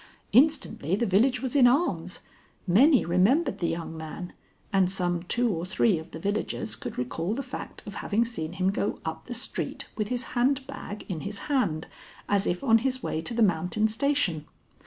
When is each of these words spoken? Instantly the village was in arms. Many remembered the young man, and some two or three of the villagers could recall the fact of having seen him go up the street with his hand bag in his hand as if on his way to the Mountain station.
Instantly 0.31 0.95
the 0.95 1.05
village 1.05 1.43
was 1.43 1.55
in 1.55 1.67
arms. 1.67 2.21
Many 2.65 3.05
remembered 3.05 3.59
the 3.59 3.67
young 3.67 3.95
man, 3.95 4.33
and 4.73 4.91
some 4.91 5.21
two 5.21 5.51
or 5.51 5.63
three 5.63 5.99
of 5.99 6.09
the 6.09 6.17
villagers 6.17 6.75
could 6.75 6.97
recall 6.97 7.35
the 7.35 7.43
fact 7.43 7.83
of 7.85 7.93
having 8.01 8.25
seen 8.25 8.53
him 8.53 8.71
go 8.71 8.99
up 9.05 9.25
the 9.25 9.35
street 9.35 9.85
with 9.95 10.07
his 10.07 10.23
hand 10.33 10.65
bag 10.65 11.05
in 11.07 11.19
his 11.19 11.37
hand 11.53 11.85
as 12.27 12.47
if 12.47 12.63
on 12.63 12.79
his 12.79 13.03
way 13.03 13.21
to 13.21 13.35
the 13.35 13.43
Mountain 13.43 13.89
station. 13.89 14.45